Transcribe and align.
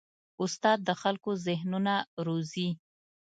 استاد 0.43 0.77
د 0.87 0.89
خلکو 1.01 1.31
ذهنونه 1.45 1.93
روزي. 2.25 2.69